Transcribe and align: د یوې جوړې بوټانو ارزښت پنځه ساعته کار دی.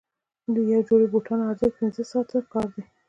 د 0.53 0.55
یوې 0.69 0.79
جوړې 0.87 1.07
بوټانو 1.13 1.47
ارزښت 1.51 1.75
پنځه 1.79 2.01
ساعته 2.11 2.39
کار 2.53 2.67
دی. 2.75 2.83